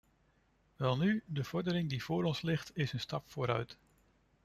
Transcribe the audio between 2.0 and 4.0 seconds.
voor ons ligt, is een stap vooruit.